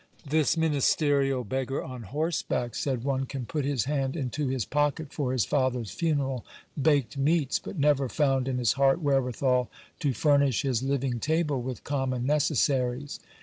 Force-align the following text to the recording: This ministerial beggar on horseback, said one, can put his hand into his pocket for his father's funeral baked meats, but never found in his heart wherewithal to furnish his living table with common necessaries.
This 0.25 0.57
ministerial 0.57 1.43
beggar 1.43 1.83
on 1.83 2.01
horseback, 2.01 2.73
said 2.73 3.03
one, 3.03 3.27
can 3.27 3.45
put 3.45 3.65
his 3.65 3.85
hand 3.85 4.15
into 4.15 4.47
his 4.47 4.65
pocket 4.65 5.13
for 5.13 5.31
his 5.31 5.45
father's 5.45 5.91
funeral 5.91 6.43
baked 6.81 7.19
meats, 7.19 7.59
but 7.59 7.77
never 7.77 8.09
found 8.09 8.47
in 8.47 8.57
his 8.57 8.73
heart 8.73 8.99
wherewithal 8.99 9.69
to 9.99 10.11
furnish 10.13 10.63
his 10.63 10.81
living 10.81 11.19
table 11.19 11.61
with 11.61 11.83
common 11.83 12.25
necessaries. 12.25 13.19